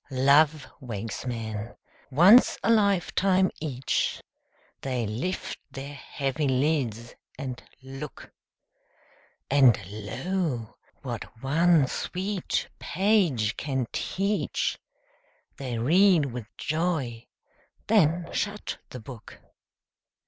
Love 0.09 0.65
wakes 0.79 1.27
men, 1.27 1.75
once 2.09 2.57
a 2.63 2.71
lifetime 2.71 3.51
each; 3.59 4.19
They 4.81 5.05
lift 5.05 5.59
their 5.69 5.93
heavy 5.93 6.47
lids, 6.47 7.13
and 7.37 7.61
look; 7.83 8.31
And, 9.51 9.79
lo, 9.91 10.77
what 11.03 11.25
one 11.43 11.85
sweet 11.85 12.67
page 12.79 13.55
can 13.57 13.85
teach, 13.91 14.79
They 15.57 15.77
read 15.77 16.33
with 16.33 16.47
joy, 16.57 17.27
then 17.85 18.27
shut 18.33 18.79
the 18.89 18.99
book. 18.99 19.39